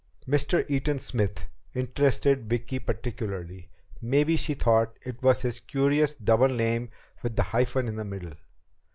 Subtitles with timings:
[0.27, 0.67] Mr.
[0.67, 1.45] Eaton Smith
[1.75, 3.69] interested Vicki particularly.
[4.01, 6.89] Maybe, she thought, it was his curious double name
[7.21, 8.33] with the hyphen in the middle.